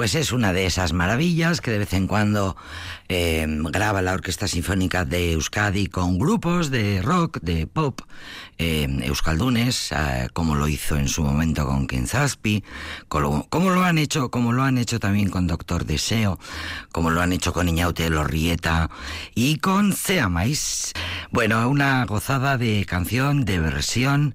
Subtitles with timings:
[0.00, 2.56] pues es una de esas maravillas que de vez en cuando
[3.10, 8.00] eh, graba la Orquesta Sinfónica de Euskadi con grupos de rock, de pop,
[8.56, 12.64] eh, euskaldunes, eh, como lo hizo en su momento con Kinzaspi,
[13.08, 16.38] como, como, lo han hecho, como lo han hecho también con Doctor Deseo,
[16.92, 18.88] como lo han hecho con Iñaute Lorrieta
[19.34, 20.94] y con Seamais.
[21.30, 24.34] Bueno, una gozada de canción, de versión.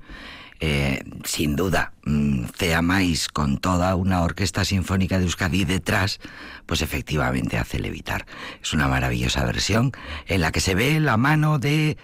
[0.59, 6.19] Eh, sin duda, mm, Ceamais con toda una orquesta sinfónica de Euskadi detrás,
[6.65, 8.25] pues efectivamente hace levitar.
[8.61, 9.91] Es una maravillosa versión
[10.27, 11.97] en la que se ve la mano de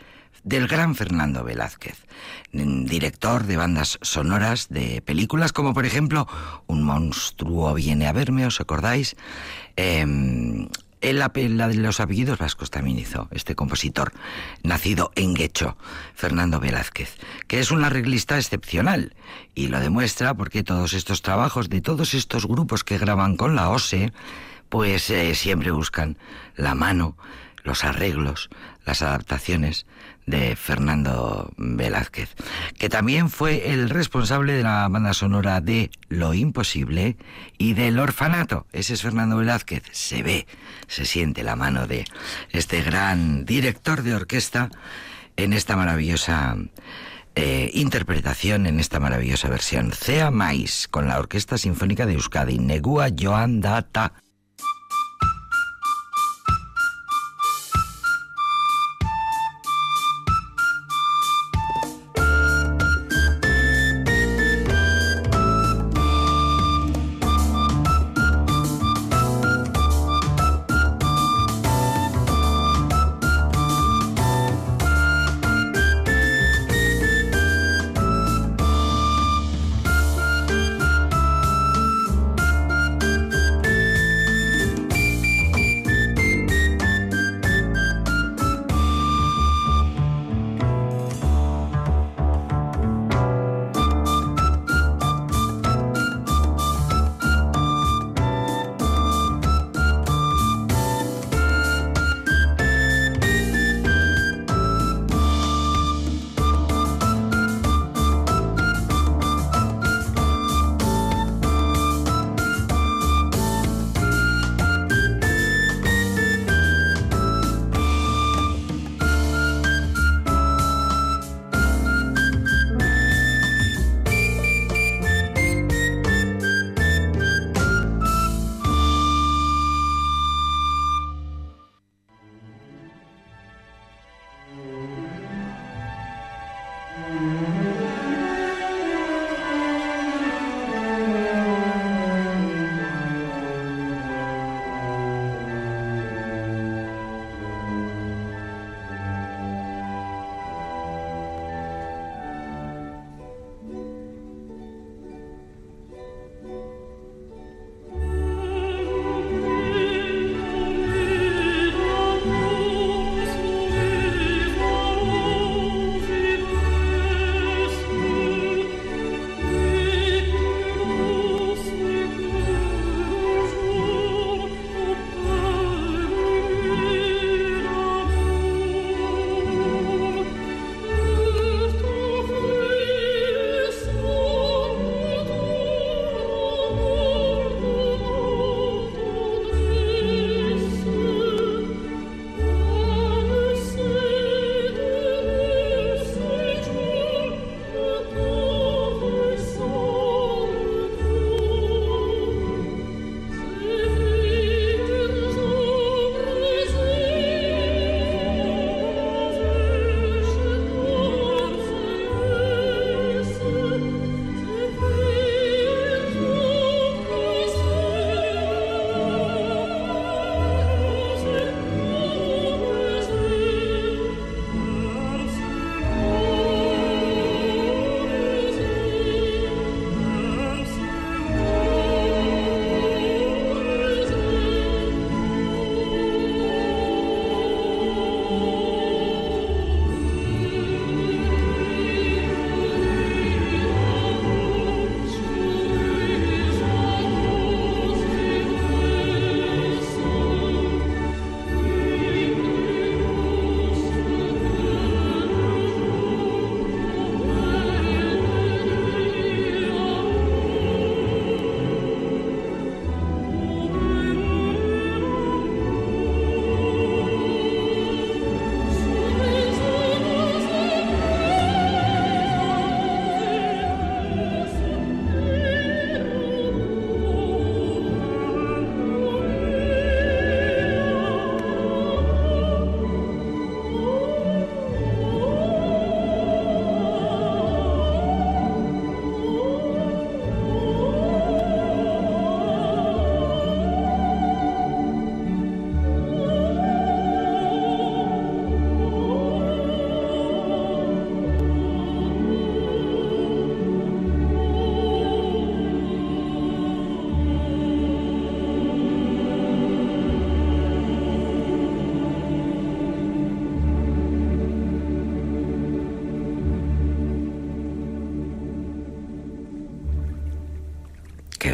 [0.44, 2.04] del gran Fernando Velázquez,
[2.52, 6.28] mm, director de bandas sonoras de películas como por ejemplo
[6.68, 9.16] Un monstruo viene a verme, ¿os acordáis?
[9.76, 10.68] Em,
[11.02, 14.14] el la de los apellidos vascos también hizo este compositor,
[14.64, 15.76] nacido en Guecho,
[16.14, 17.18] Fernando Velázquez,
[17.48, 19.16] que es un arreglista excepcional
[19.56, 23.70] y lo demuestra porque todos estos trabajos de todos estos grupos que graban con la
[23.70, 24.14] OSE,
[24.70, 26.18] pues eh, siempre buscan
[26.56, 27.18] la mano,
[27.64, 28.50] los arreglos,
[28.86, 29.86] las adaptaciones
[30.26, 32.36] de Fernando Velázquez,
[32.78, 37.18] que también fue el responsable de la banda sonora de Lo Imposible
[37.58, 38.66] y del Orfanato.
[38.72, 39.84] Ese es Fernando Velázquez.
[39.92, 40.48] Se ve,
[40.88, 42.06] se siente la mano de
[42.52, 44.70] este gran director de orquesta
[45.38, 46.58] en esta maravillosa
[47.36, 49.92] eh, interpretación, en esta maravillosa versión.
[49.94, 54.14] Cea Mais, con la Orquesta Sinfónica de Euskadi, Negua Joan Data.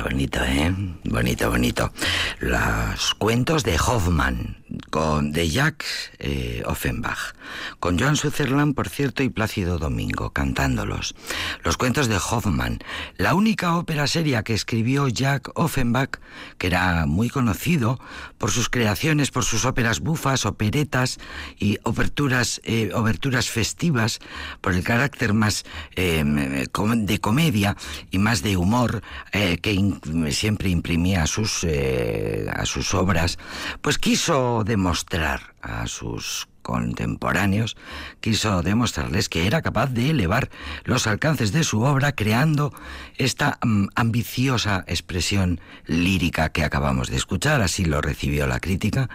[0.03, 0.73] Bonito, ¿eh?
[1.05, 1.91] Bonito, bonito.
[2.39, 4.56] Los cuentos de Hoffman,
[4.89, 7.35] con, de Jacques eh, Offenbach,
[7.79, 11.15] con Joan Sutherland, por cierto, y Plácido Domingo, cantándolos.
[11.63, 12.79] Los cuentos de Hoffman,
[13.17, 16.19] la única ópera seria que escribió Jacques Offenbach,
[16.57, 17.99] que era muy conocido
[18.37, 21.19] por sus creaciones, por sus óperas bufas, operetas
[21.59, 24.19] y oberturas, eh, oberturas festivas,
[24.61, 25.65] por el carácter más
[25.95, 27.75] eh, de comedia
[28.11, 29.01] y más de humor
[29.31, 33.37] que siempre imprimía a sus, eh, a sus obras,
[33.81, 37.75] pues quiso demostrar a sus contemporáneos,
[38.21, 40.51] quiso demostrarles que era capaz de elevar
[40.83, 42.71] los alcances de su obra creando
[43.17, 49.09] esta mm, ambiciosa expresión lírica que acabamos de escuchar, así lo recibió la crítica,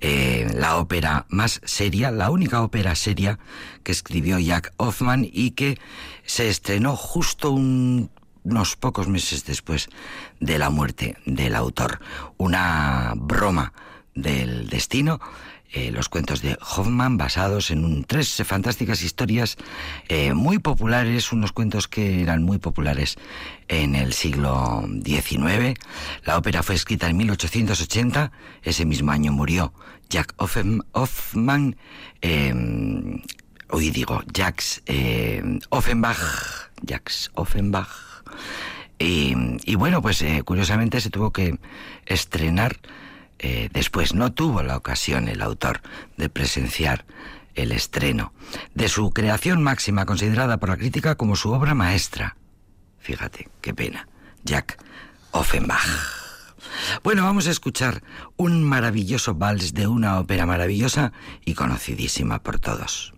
[0.00, 3.40] eh, la ópera más seria, la única ópera seria
[3.82, 5.78] que escribió Jack Hoffman y que
[6.24, 8.10] se estrenó justo un
[8.44, 9.88] unos pocos meses después
[10.40, 12.00] de la muerte del autor.
[12.38, 13.72] Una broma
[14.14, 15.20] del destino,
[15.72, 19.56] eh, los cuentos de Hoffman basados en tres fantásticas historias
[20.08, 23.16] eh, muy populares, unos cuentos que eran muy populares
[23.68, 25.78] en el siglo XIX.
[26.24, 29.72] La ópera fue escrita en 1880, ese mismo año murió
[30.10, 31.76] Jack Hoffman,
[32.20, 33.22] em,
[33.70, 36.70] hoy digo Jacques eh, Offenbach,
[37.34, 37.88] Offenbach,
[39.04, 41.58] y, bueno, pues eh, curiosamente se tuvo que
[42.06, 42.76] estrenar
[43.42, 44.14] eh, después.
[44.14, 45.80] No tuvo la ocasión el autor
[46.16, 47.04] de presenciar
[47.54, 48.32] el estreno
[48.74, 52.36] de su creación máxima, considerada por la crítica como su obra maestra.
[52.98, 54.08] Fíjate, qué pena.
[54.44, 54.82] Jack
[55.32, 55.86] Offenbach.
[57.02, 58.02] Bueno, vamos a escuchar
[58.36, 61.12] un maravilloso vals de una ópera maravillosa
[61.44, 63.12] y conocidísima por todos.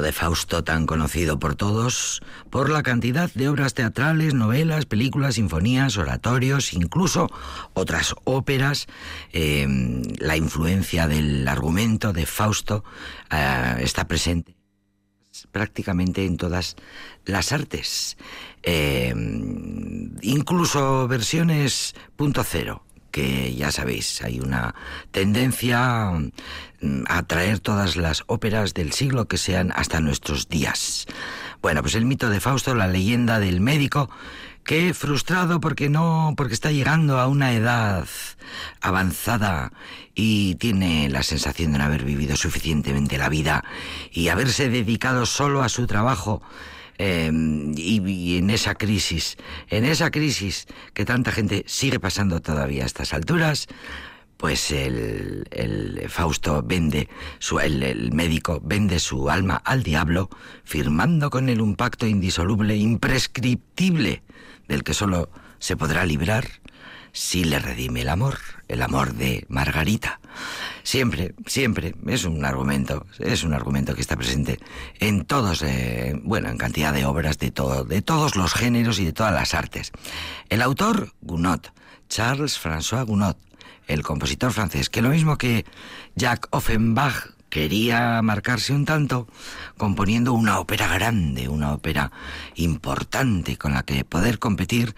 [0.00, 5.96] De Fausto tan conocido por todos, por la cantidad de obras teatrales, novelas, películas, sinfonías,
[5.96, 7.30] oratorios, incluso
[7.74, 8.86] otras óperas,
[9.32, 12.84] em, la influencia del argumento de Fausto
[13.30, 14.54] eh, está presente
[15.50, 16.76] prácticamente en todas
[17.24, 18.16] las artes,
[18.62, 22.84] em, incluso versiones punto cero
[23.14, 24.74] que ya sabéis, hay una
[25.12, 26.10] tendencia
[26.80, 31.06] mm, a traer todas las óperas del siglo que sean hasta nuestros días.
[31.62, 34.10] Bueno, pues el mito de Fausto, la leyenda del médico
[34.64, 38.08] que frustrado porque no, porque está llegando a una edad
[38.80, 39.70] avanzada
[40.16, 43.62] y tiene la sensación de no haber vivido suficientemente la vida
[44.10, 46.42] y haberse dedicado solo a su trabajo.
[46.98, 49.36] Em, y, en esa crisis,
[49.68, 53.66] en esa crisis que tanta gente sigue pasando todavía a estas alturas,
[54.36, 57.08] pues el, el Fausto vende,
[57.38, 60.28] su, el, el, médico vende su alma al diablo,
[60.64, 64.22] firmando con él un pacto indisoluble, imprescriptible,
[64.68, 66.46] del que solo se podrá librar
[67.14, 70.20] si le redime el amor, el amor de Margarita.
[70.82, 74.58] Siempre, siempre es un argumento, es un argumento que está presente
[74.98, 79.04] en todos, eh, bueno, en cantidad de obras de todo, de todos los géneros y
[79.04, 79.92] de todas las artes.
[80.48, 81.60] El autor Gounod,
[82.08, 83.36] Charles François Gounod,
[83.86, 85.64] el compositor francés, que lo mismo que
[86.16, 89.28] Jacques Offenbach quería marcarse un tanto
[89.76, 92.10] componiendo una ópera grande, una ópera
[92.56, 94.96] importante con la que poder competir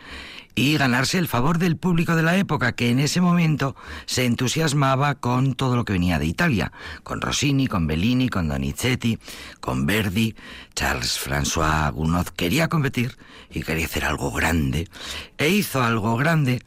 [0.57, 5.15] y ganarse el favor del público de la época, que en ese momento se entusiasmaba
[5.15, 6.73] con todo lo que venía de Italia,
[7.05, 9.19] con Rossini, con Bellini, con Donizetti,
[9.61, 10.35] con Verdi.
[10.75, 13.19] Charles François Gounod quería competir
[13.51, 14.89] y quería hacer algo grande,
[15.37, 16.63] e hizo algo grande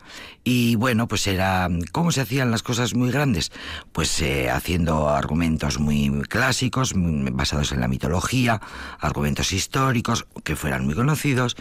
[0.51, 3.51] y bueno, pues era cómo se hacían las cosas muy grandes,
[3.91, 8.59] pues eh, haciendo argumentos muy clásicos, basados en la mitología,
[8.99, 11.55] argumentos históricos que fueran muy conocidos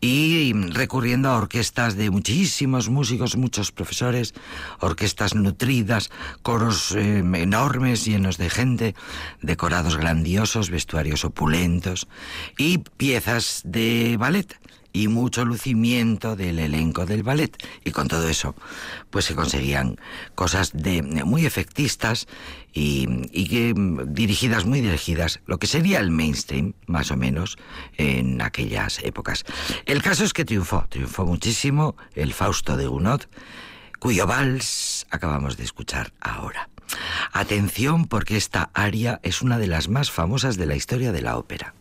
[0.00, 4.32] y recurriendo a orquestas de muchísimos músicos, muchos profesores,
[4.78, 8.94] orquestas nutridas, coros eh, enormes llenos de gente,
[9.42, 12.08] decorados grandiosos, vestuarios opulentos
[12.56, 14.58] y piezas de ballet
[14.92, 17.56] y mucho lucimiento del elenco del ballet.
[17.84, 18.54] Y con todo eso
[19.10, 19.98] pues se conseguían
[20.34, 20.72] cosas
[21.24, 22.26] muy efectistas
[22.72, 23.06] y,
[23.48, 23.74] que
[24.06, 27.56] dirigidas muy dirigidas lo que sería el mainstream más o menos
[27.96, 29.44] en aquellas épocas.
[29.86, 33.22] El caso es que triunfó triunfó muchísimo el Fausto de Gounod
[33.98, 36.68] cuyo vals acabamos de escuchar ahora.
[37.32, 41.36] Atención porque esta aria es una de las más famosas de la historia de la
[41.36, 41.74] ópera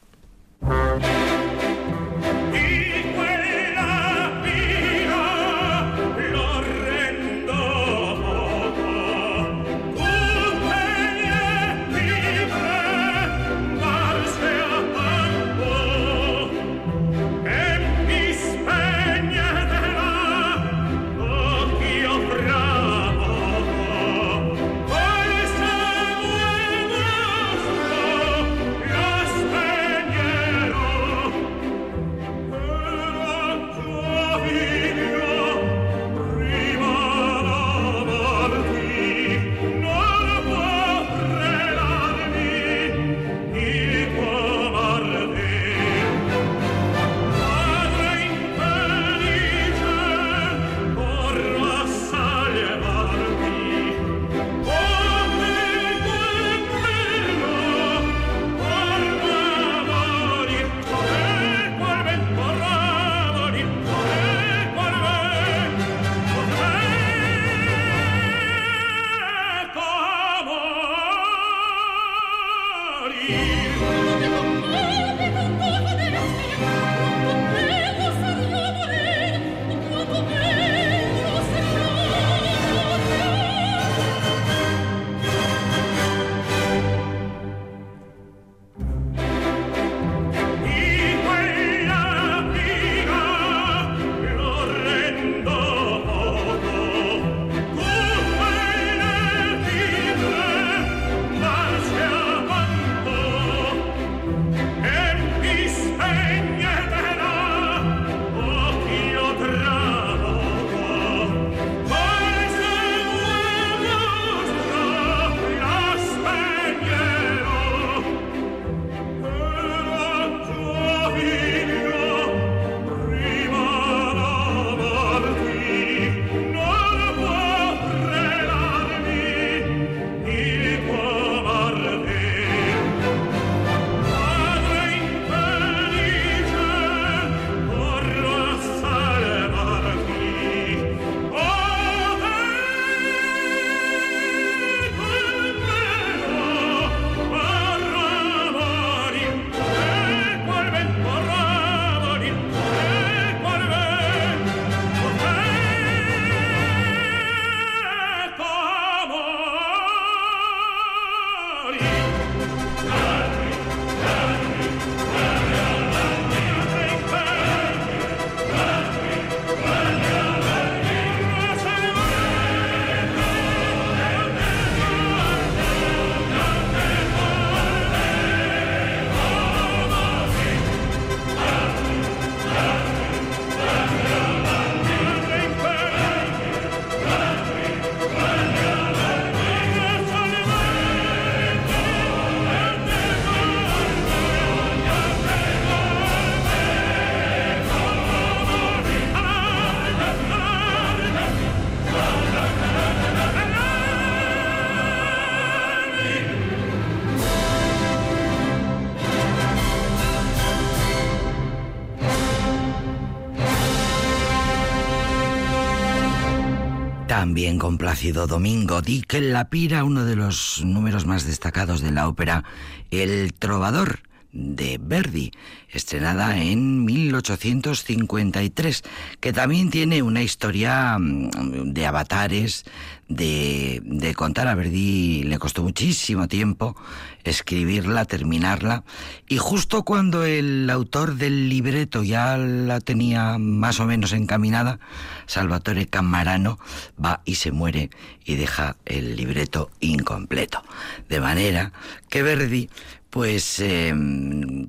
[217.30, 221.92] También con Plácido Domingo, di que la pira, uno de los números más destacados de
[221.92, 222.44] la ópera
[222.90, 224.00] El Trovador
[224.32, 225.32] de Verdi,
[225.70, 228.84] estrenada en 1853,
[229.20, 232.66] que también tiene una historia mm, de avatares,
[233.08, 234.48] de, de, contar.
[234.48, 236.76] A Verdi le costó muchísimo tiempo
[237.24, 238.84] escribirla, terminarla,
[239.28, 244.80] y justo cuando el autor del libreto ya la tenía más o menos encaminada,
[245.26, 246.60] Salvatore Camarano
[247.04, 247.90] va y se muere
[248.26, 250.64] y deja el libreto incompleto.
[251.08, 251.72] De manera
[252.10, 252.70] que Verdi
[253.10, 253.94] pues eh,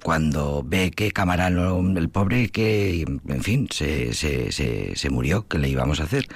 [0.03, 5.59] cuando ve que Camarano, el pobre que, en fin, se, se, se, se murió, ¿qué
[5.59, 6.27] le íbamos a hacer?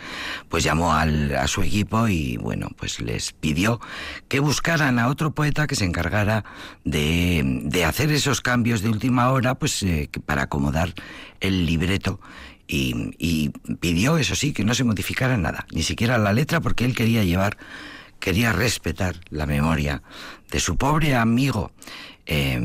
[0.48, 3.80] Pues llamó al, a su equipo y, bueno, pues les pidió
[4.28, 6.44] que buscaran a otro poeta que se encargara
[6.84, 10.92] de, de hacer esos cambios de última hora, pues eh, para acomodar
[11.40, 12.20] el libreto
[12.66, 16.84] y, y pidió, eso sí, que no se modificara nada, ni siquiera la letra, porque
[16.84, 17.56] él quería llevar
[18.24, 20.02] quería respetar la memoria
[20.54, 21.72] de su pobre amigo.
[22.26, 22.60] Eh,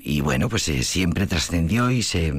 [0.00, 2.32] y bueno, pues eh, siempre trascendió y se,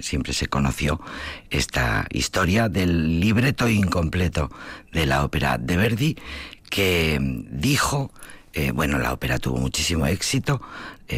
[0.00, 1.00] siempre se conoció
[1.48, 4.50] esta historia del libreto incompleto
[4.92, 6.16] de la ópera de Verdi,
[6.70, 7.20] que
[7.52, 8.10] dijo,
[8.52, 10.60] eh, bueno, la ópera tuvo muchísimo éxito,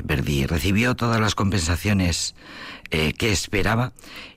[0.04, 2.34] Verdi recibió todas las compensaciones
[2.90, 3.92] que esperaba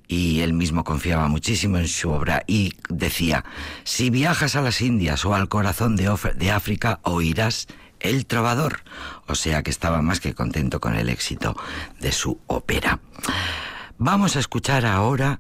[0.08, 3.44] y él mismo confiaba muchísimo en su obra y decía,
[3.84, 7.68] si viajas a las Indias o al corazón de, de África, oirás
[8.10, 8.84] el trovador.
[9.28, 11.56] O sea que estaba más que contento con el éxito
[12.00, 13.00] de su ópera.
[13.98, 15.39] Vamos a escuchar ahora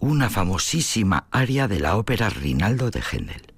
[0.00, 3.52] una famosísima aria de la ópera Rinaldo de Händel.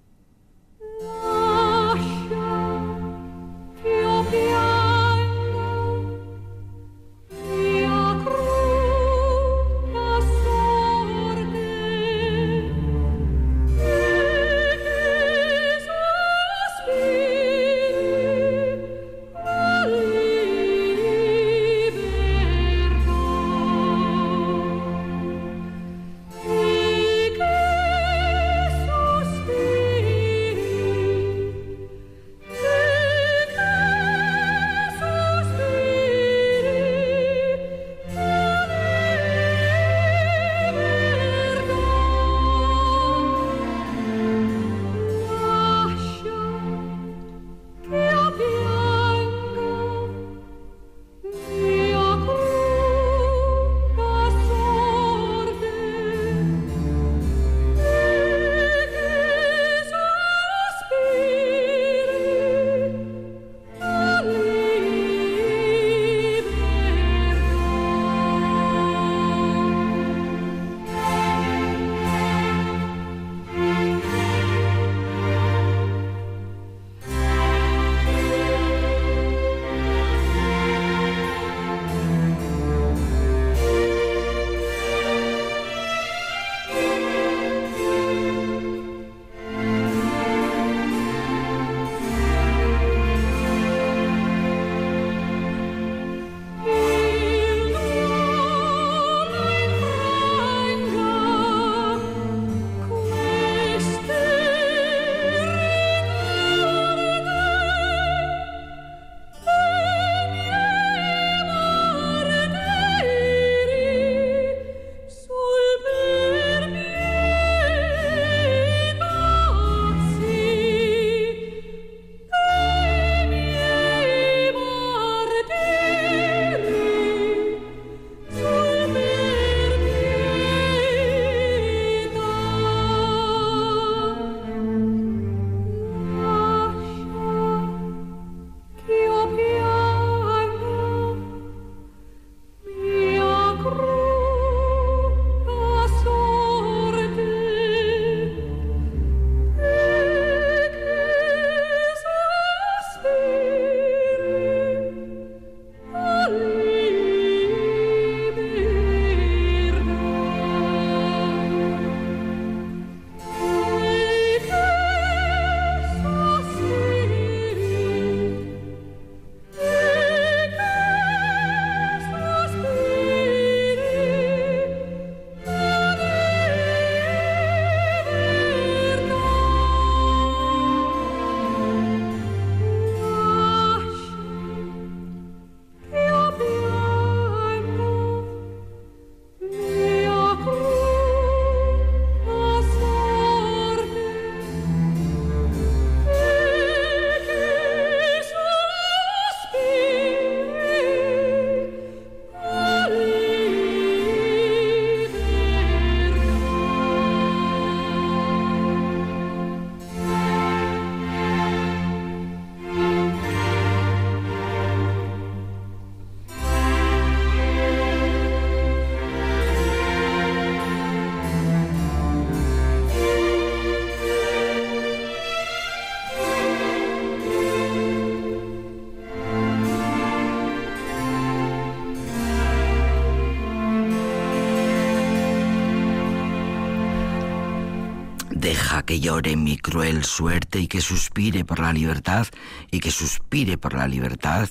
[238.87, 242.27] Que llore mi cruel suerte y que suspire por la libertad,
[242.71, 244.49] y que suspire por la libertad.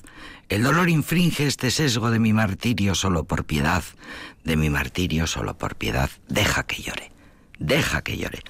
[0.50, 3.84] El dolor infringe este sesgo de mi martirio solo por piedad,
[4.44, 6.10] de mi martirio solo por piedad.
[6.28, 7.12] Deja que llore,
[7.60, 8.44] deja que llore.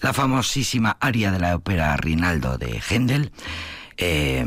[0.00, 3.32] La famosísima aria de la ópera Rinaldo de Händel
[3.98, 4.44] eh,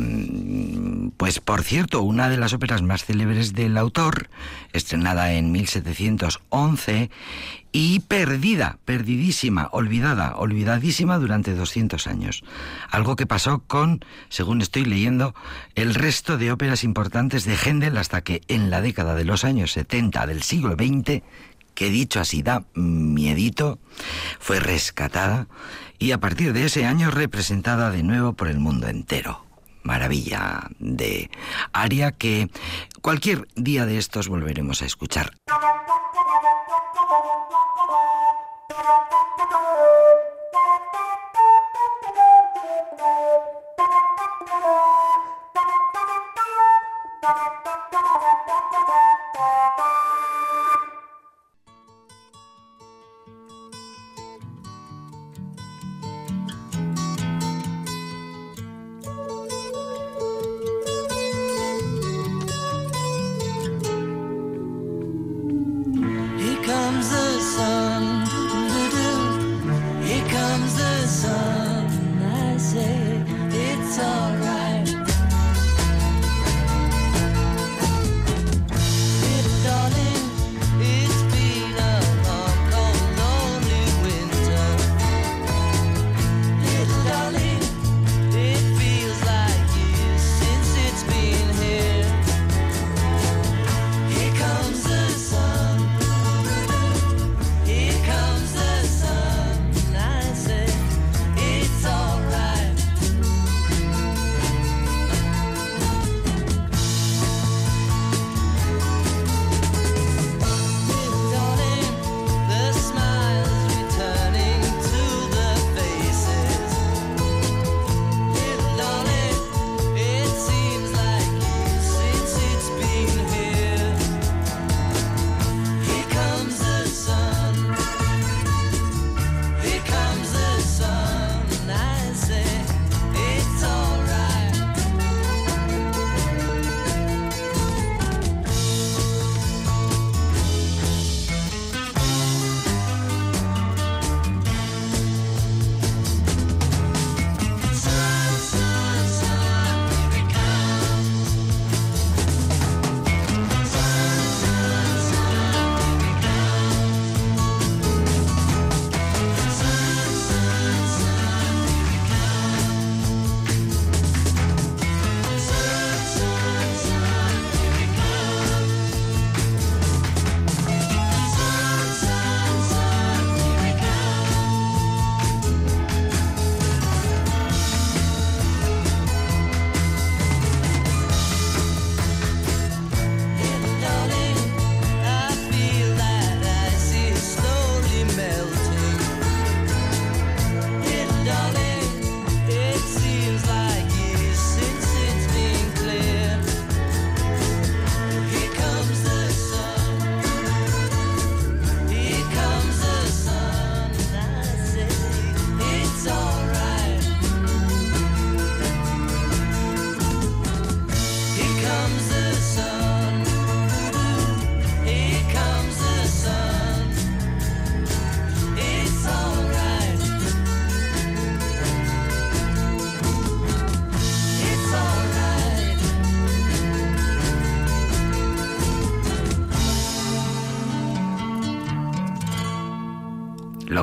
[1.18, 4.30] pues por cierto, una de las óperas más célebres del autor,
[4.74, 7.12] estrenada en 1711
[7.72, 12.44] y perdida, perdidísima, olvidada, olvidadísima durante 200 años.
[12.90, 15.36] Algo que pasó con, según estoy leyendo,
[15.76, 19.74] el resto de óperas importantes de Händel hasta que en la década de los años
[19.74, 21.22] 70 del siglo XX
[21.74, 23.80] que dicho así da miedito,
[24.40, 25.48] fue rescatada
[26.00, 29.46] y a partir de ese año representada de nuevo por el mundo entero.
[29.84, 31.32] Maravilla de
[31.74, 32.50] aria que
[33.02, 35.34] cualquier día de estos volveremos a escuchar.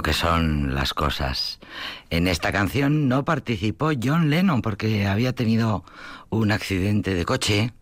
[0.09, 1.59] Que son las cosas.
[2.09, 5.85] En esta canción no participó John Lennon porque había tenido
[6.31, 7.75] un accidente de coche.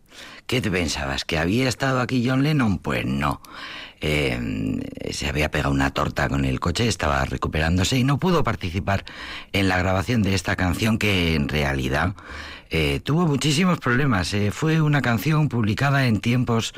[0.49, 1.25] ¿Qué te pensabas?
[1.25, 2.79] ¿Que había estado aquí John Lennon?
[2.79, 3.41] Pues no.
[4.01, 4.41] Eh,
[5.13, 9.05] se había pegado una torta con el coche, estaba recuperándose y no pudo participar
[9.53, 12.17] en la grabación de esta canción que en realidad
[12.71, 14.33] eh, tuvo muchísimos problemas.
[14.35, 16.75] Eh, fue una canción publicada en tiempos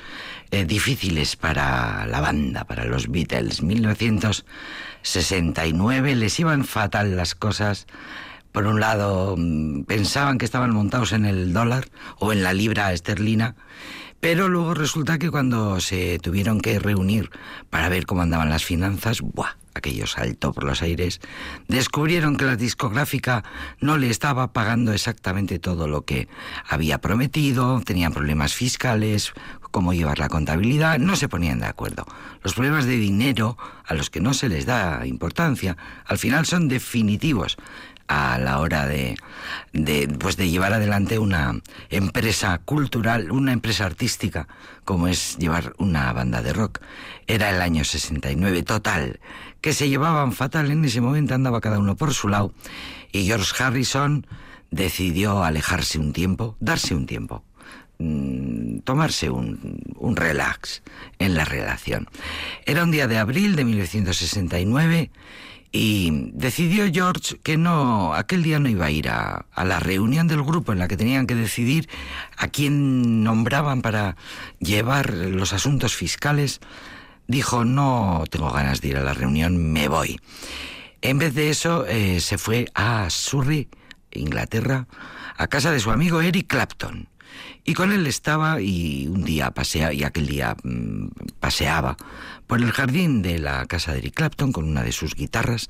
[0.50, 3.62] difíciles para la banda, para los Beatles.
[3.62, 7.86] 1969 les iban fatal las cosas.
[8.52, 12.92] Por un lado, mm, pensaban que estaban montados en el dólar o en la libra
[12.92, 13.54] esterlina
[14.20, 17.30] pero luego resulta que cuando se tuvieron que reunir
[17.70, 19.56] para ver cómo andaban las finanzas, ¡buah!
[19.74, 21.20] Aquello saltó por los aires,
[21.68, 23.44] descubrieron que la discográfica
[23.80, 26.28] no le estaba pagando exactamente todo lo que
[26.68, 29.32] había prometido, tenían problemas fiscales,
[29.70, 32.06] cómo llevar la contabilidad, no se ponían de acuerdo.
[32.42, 35.76] Los problemas de dinero, a los que no se les da importancia,
[36.06, 37.56] al final son definitivos
[38.08, 39.16] a la hora de,
[39.74, 44.48] de, pues de llevar adelante una empresa cultural, una empresa artística,
[44.84, 46.80] como es llevar una banda de rock.
[47.26, 49.20] Era el año 69, total,
[49.60, 52.52] que se llevaban fatal en ese momento, andaba cada uno por su lado,
[53.12, 54.26] y George Harrison
[54.70, 57.44] decidió alejarse un tiempo, darse un tiempo,
[57.98, 60.82] mm, tomarse un, un, relax
[61.18, 62.08] en la relación.
[62.66, 65.10] Era un día de abril de 1969
[65.70, 70.28] y decidió George que no, aquel día no iba a ir a, a, la reunión
[70.28, 71.88] del grupo en la que tenían que decidir
[72.36, 74.16] a quién nombraban para
[74.60, 76.60] llevar los asuntos fiscales.
[77.28, 80.18] Dijo, no tengo ganas de ir a la reunión, me voy.
[81.02, 83.68] En vez de eso, eh, se fue a Surrey,
[84.12, 84.88] Inglaterra,
[85.36, 87.08] a casa de su amigo Eric Clapton.
[87.64, 91.98] Y con él estaba y un día pasea, y aquel día mmm, paseaba
[92.46, 95.68] por el jardín de la casa de Eric Clapton con una de sus guitarras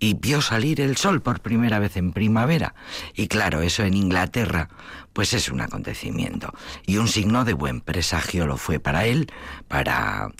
[0.00, 2.74] y vio salir el sol por primera vez en primavera.
[3.14, 4.68] Y claro, eso en Inglaterra
[5.12, 6.52] pues es un acontecimiento.
[6.86, 9.32] Y un signo de buen presagio lo fue para él,
[9.66, 10.30] para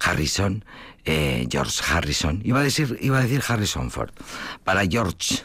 [0.00, 0.64] Harrison,
[1.04, 4.10] eh, George Harrison, iba a decir, iba a decir Harrison Ford,
[4.64, 5.44] para George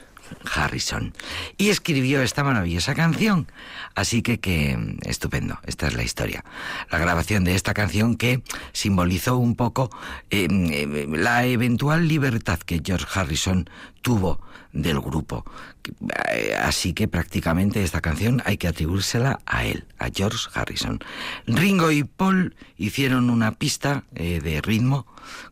[0.53, 1.13] Harrison.
[1.57, 3.47] Y escribió esta maravillosa canción.
[3.95, 6.43] Así que, que estupendo, esta es la historia.
[6.89, 9.89] La grabación de esta canción que simbolizó un poco
[10.29, 10.47] eh,
[11.09, 13.69] la eventual libertad que George Harrison
[14.01, 14.39] tuvo
[14.71, 15.45] del grupo.
[16.61, 20.99] Así que prácticamente esta canción hay que atribuírsela a él, a George Harrison.
[21.47, 25.07] Ringo y Paul hicieron una pista eh, de ritmo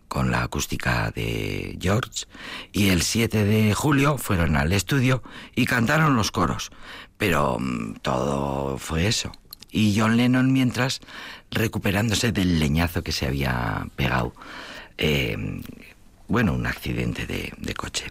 [0.07, 2.25] con la acústica de George
[2.71, 5.23] y el 7 de julio fueron al estudio
[5.55, 6.71] y cantaron los coros.
[7.17, 9.31] Pero mmm, todo fue eso.
[9.69, 11.01] Y John Lennon mientras
[11.51, 14.33] recuperándose del leñazo que se había pegado.
[14.97, 15.61] Eh,
[16.27, 18.05] bueno, un accidente de, de, coche.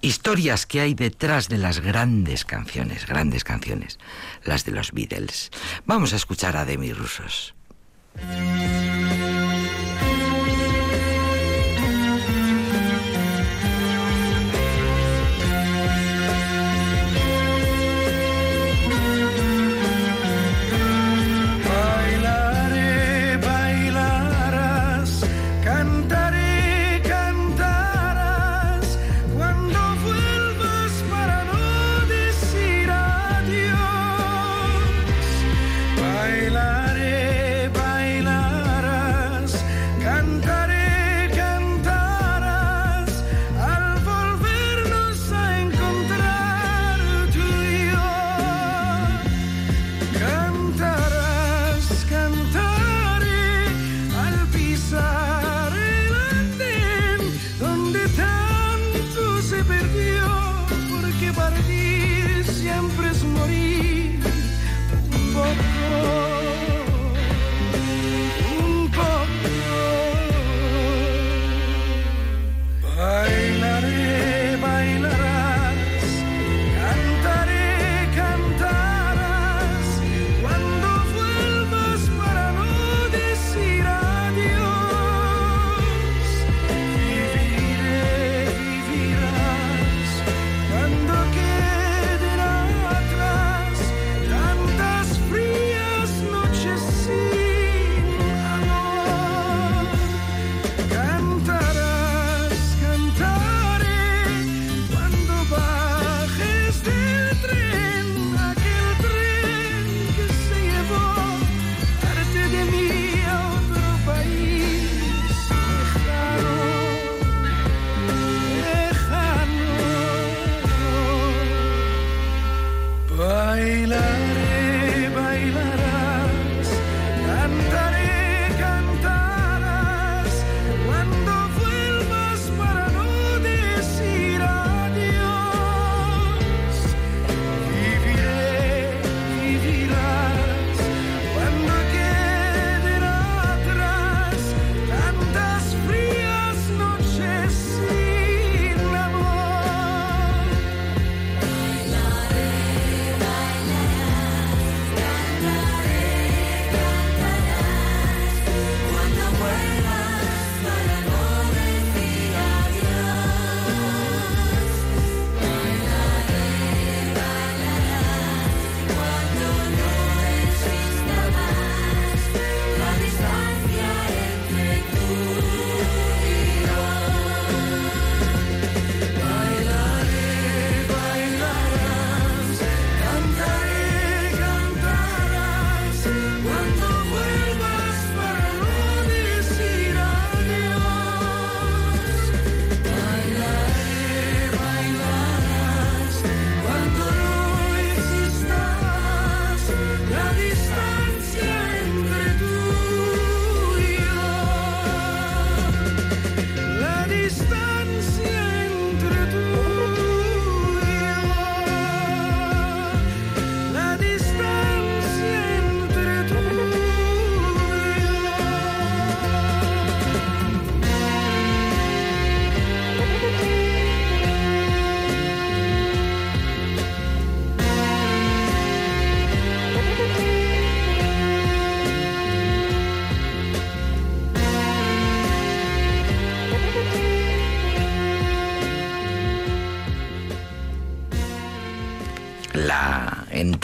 [0.00, 3.98] Historias que hay detrás de las grandes canciones, grandes canciones,
[4.44, 5.50] las de los Beatles.
[5.84, 7.54] Vamos a escuchar a Demi Rusos.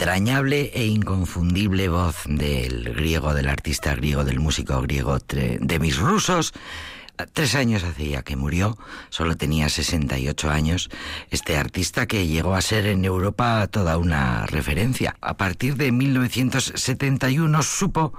[0.03, 6.51] Entrañable e inconfundible voz del griego, del artista griego, del músico griego de mis rusos.
[7.31, 8.77] Tres años hacía que murió,
[9.07, 10.89] solo tenía 68 años,
[11.29, 15.15] este artista que llegó a ser en Europa toda una referencia.
[15.21, 18.13] A partir de 1971 supo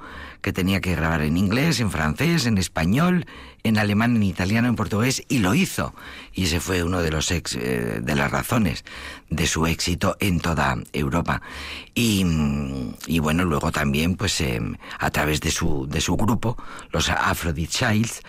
[0.44, 3.24] que tenía que grabar en inglés, en francés, en español,
[3.62, 5.94] en alemán, en italiano, en portugués, y lo hizo.
[6.34, 8.84] Y ese fue uno de los ex, eh, de las razones
[9.30, 11.40] de su éxito en toda Europa.
[11.94, 12.26] Y,
[13.06, 14.60] y bueno, luego también, pues, eh,
[14.98, 16.58] a través de su, de su grupo,
[16.90, 18.20] los Aphrodite Childs,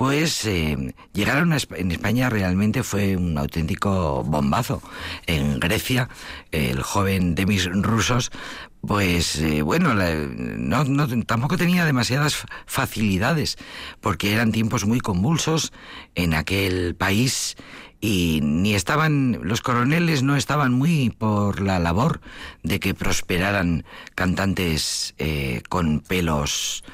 [0.00, 4.80] pues eh, llegaron en España realmente fue un auténtico bombazo.
[5.26, 6.08] En Grecia,
[6.52, 8.32] el joven Demis Rusos,
[8.80, 13.58] pues eh, bueno, no, no, tampoco tenía demasiadas facilidades,
[14.00, 15.70] porque eran tiempos muy convulsos
[16.14, 17.56] en aquel país
[18.00, 22.22] y ni estaban, los coroneles no estaban muy por la labor
[22.62, 23.84] de que prosperaran
[24.14, 26.84] cantantes eh, con pelos,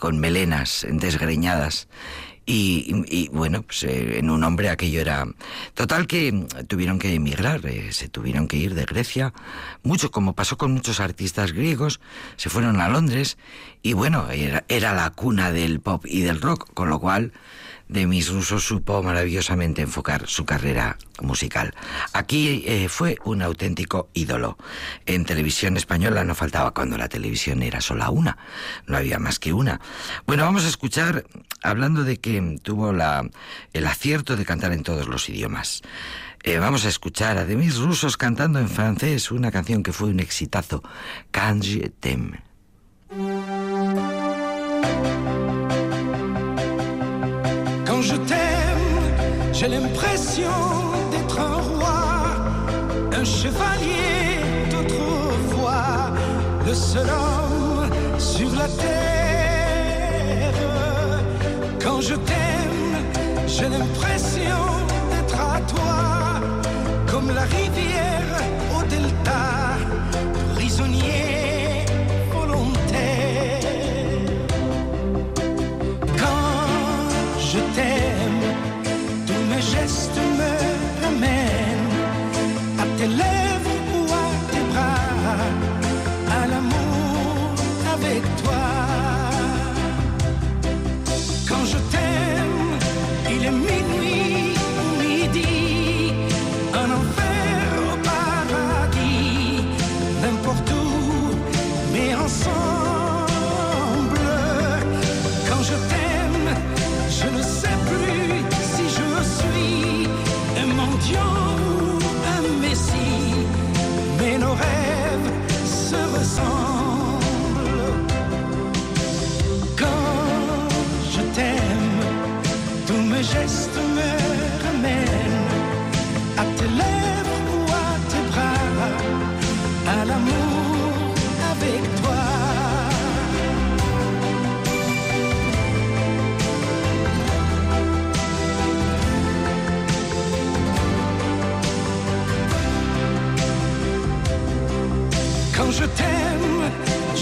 [0.00, 1.86] con melenas desgreñadas.
[2.50, 5.26] Y, bueno, pues eh, en un hombre aquello era...
[5.74, 9.34] Total que tuvieron que emigrar, eh, se tuvieron que ir de Grecia,
[9.82, 12.00] mucho como pasó con muchos artistas griegos,
[12.36, 13.36] se fueron a Londres
[13.82, 17.32] y bueno, era, era la cuna del pop y del rock, con lo cual
[17.88, 21.74] de mis rusos supo maravillosamente enfocar su carrera musical.
[22.12, 24.58] Aquí eh, fue un auténtico ídolo.
[25.06, 28.38] En televisión española no faltaba cuando la televisión era sola una,
[28.86, 29.80] no había más que una.
[30.26, 31.24] Bueno, vamos a escuchar,
[31.62, 33.28] hablando de que tuvo la,
[33.72, 35.82] el acierto de cantar en todos los idiomas.
[36.44, 40.20] Eh, vamos a escuchar a Demis Rusos cantando en francés una canción que fue un
[40.20, 40.82] exitazo,
[41.32, 41.92] Quand je.
[50.38, 52.00] L'impression d'être un roi,
[53.12, 56.12] un chevalier d'autrefois,
[56.66, 60.54] le seul homme sur la terre.
[61.82, 63.04] Quand je t'aime,
[63.46, 64.64] j'ai l'impression
[65.10, 66.40] d'être à toi,
[67.06, 68.42] comme la rivière
[68.76, 69.27] au delta,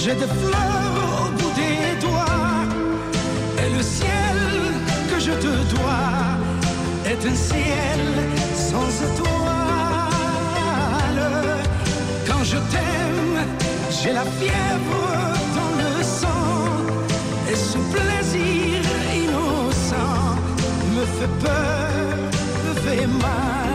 [0.06, 2.62] J'ai des fleurs au bout des doigts
[3.58, 4.38] et le ciel
[5.10, 6.14] que je te dois
[7.04, 8.02] est un ciel
[8.54, 9.34] sans étoiles.
[12.24, 13.38] Quand je t'aime,
[13.90, 15.08] j'ai la fièvre
[15.56, 16.54] dans le sang
[17.50, 18.80] et ce plaisir
[19.24, 20.36] innocent
[20.94, 22.14] me fait peur,
[22.64, 23.65] me fait mal.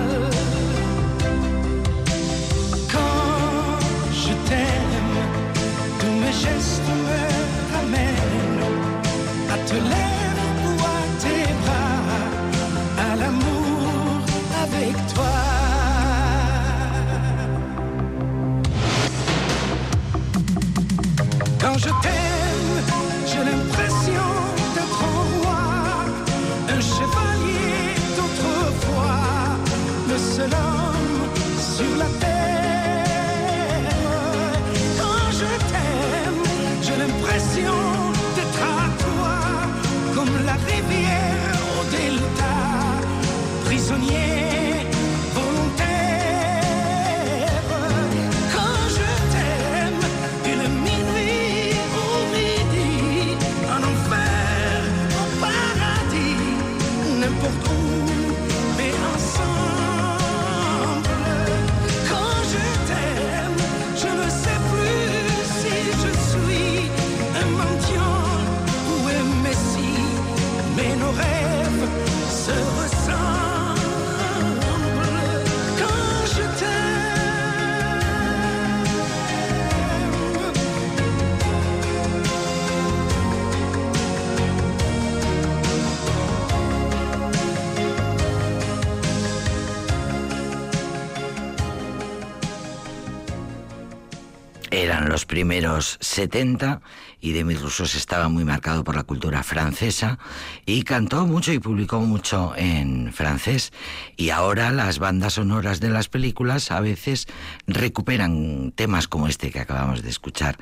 [95.12, 96.82] Los primeros 70
[97.20, 100.18] y Demis Roussos estaba muy marcado por la cultura francesa
[100.66, 103.74] y cantó mucho y publicó mucho en francés
[104.16, 107.28] y ahora las bandas sonoras de las películas a veces
[107.68, 110.58] recuperan temas como este que acabamos de escuchar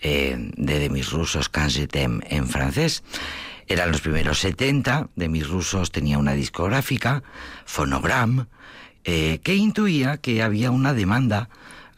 [0.00, 3.02] eh, de Demis Roussos, Quand je en francés.
[3.66, 7.22] Eran los primeros 70, Demis Roussos tenía una discográfica,
[7.66, 8.46] Phonogram,
[9.04, 11.50] eh, que intuía que había una demanda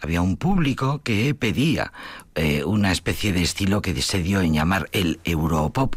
[0.03, 1.93] había un público que pedía
[2.35, 5.97] eh, una especie de estilo que se dio en llamar el Europop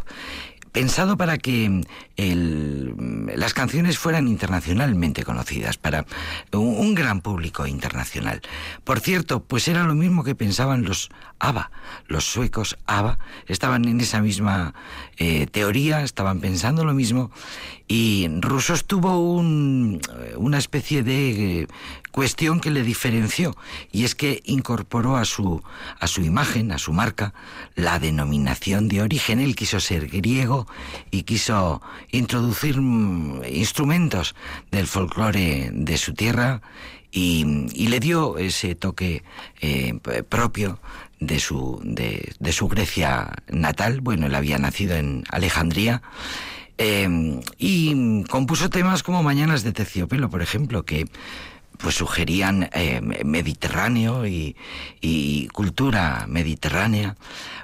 [0.75, 1.85] pensado para que
[2.17, 6.05] las canciones fueran internacionalmente conocidas, para
[6.51, 8.41] un, gran público internacional.
[8.83, 11.71] Por cierto, pues era lo mismo que pensaban los ABBA,
[12.07, 14.73] los suecos ABBA, estaban en esa misma
[15.15, 17.31] eh, teoría, estaban pensando lo mismo,
[17.87, 21.69] y Rusos tuvo una especie de
[22.15, 23.57] cuestión que le diferenció
[23.91, 25.61] y es que incorporó a su,
[25.99, 27.33] a su imagen, a su marca,
[27.75, 29.41] la denominación de origen.
[29.41, 30.65] Él quiso ser griego
[31.11, 34.33] y quiso introducir mm, instrumentos
[34.71, 36.61] del folclore de su tierra
[37.11, 37.43] y,
[37.85, 39.23] le dio ese toque
[39.59, 39.99] eh,
[40.29, 40.79] propio
[41.19, 43.99] de su, de, su Grecia natal.
[43.99, 46.01] Bueno, él había nacido en Alejandría.
[46.77, 51.07] Eh, y compuso temas como Mañanas de Terciopelo, por ejemplo, que
[51.77, 54.55] pues sugerían eh, Mediterráneo y,
[55.53, 57.15] cultura mediterránea.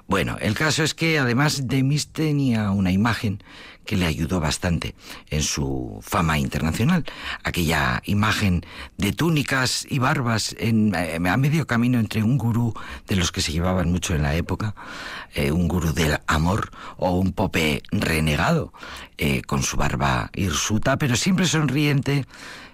[0.08, 3.44] Bueno, el caso es que además Demis tenía una imagen
[3.86, 4.96] que le ayudó bastante
[5.30, 7.06] en su fama internacional.
[7.44, 8.66] Aquella imagen
[8.98, 12.74] de túnicas y barbas en, eh, a medio camino entre un gurú
[13.08, 14.76] de los que se llevaban mucho en la época,
[15.34, 18.74] eh, un gurú del amor o un pope renegado,
[19.46, 22.26] con su barba hirsuta, pero siempre sonriente,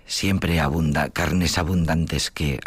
[0.06, 2.60] siempre abunda, carnes abundantes que,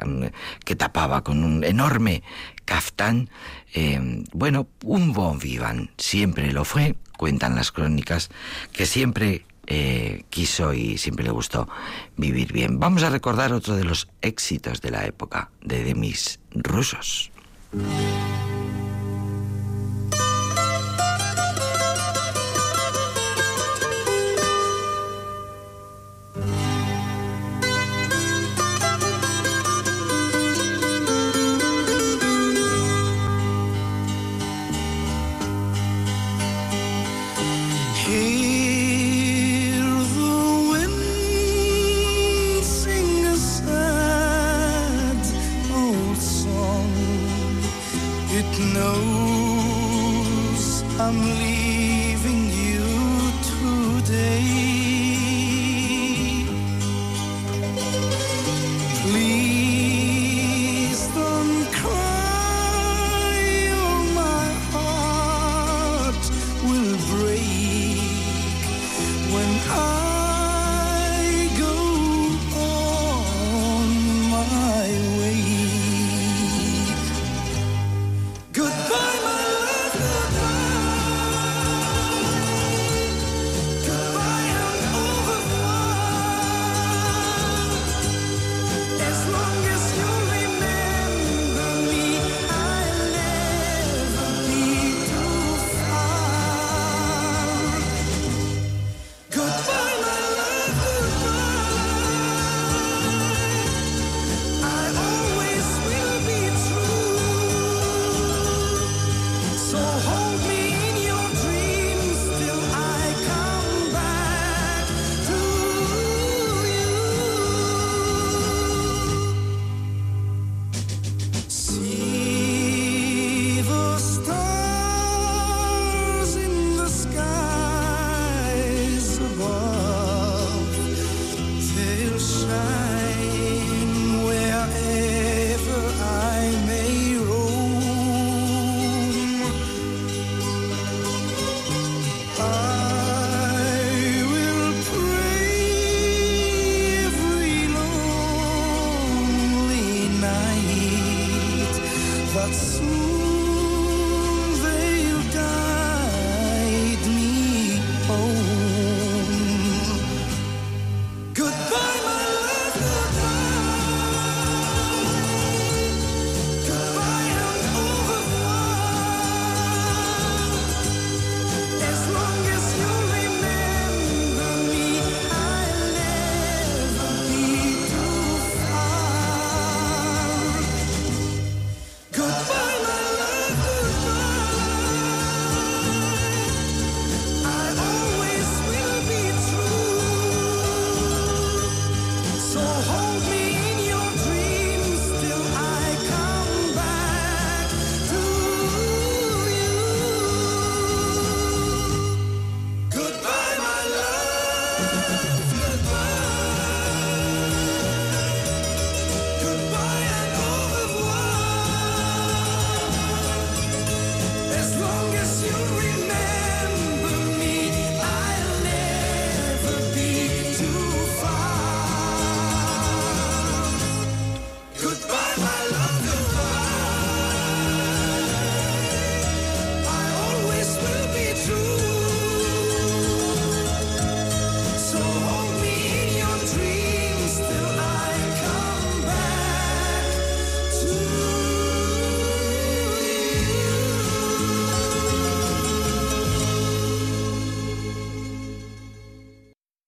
[0.64, 2.22] que tapaba con un enorme
[2.64, 3.30] caftán.
[3.74, 8.30] Eh, bueno, un bon vivant, siempre lo fue, cuentan las crónicas,
[8.72, 11.68] que siempre eh, quiso y siempre le gustó
[12.16, 12.80] vivir bien.
[12.80, 17.30] Vamos a recordar otro de los éxitos de la época de Demis rusos.